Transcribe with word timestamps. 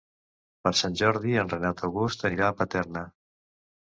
Per 0.61 0.69
Sant 0.77 0.95
Jordi 1.01 1.35
en 1.41 1.51
Renat 1.51 1.83
August 1.87 2.25
anirà 2.31 2.47
a 2.47 2.57
Paterna. 2.63 3.05